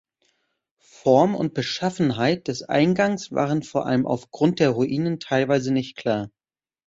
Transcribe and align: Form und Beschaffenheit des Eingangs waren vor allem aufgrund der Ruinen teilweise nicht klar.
Form 0.81 1.35
und 1.35 1.53
Beschaffenheit 1.53 2.47
des 2.47 2.63
Eingangs 2.63 3.31
waren 3.31 3.61
vor 3.61 3.85
allem 3.85 4.07
aufgrund 4.07 4.59
der 4.59 4.71
Ruinen 4.71 5.19
teilweise 5.19 5.71
nicht 5.71 5.95
klar. 5.95 6.31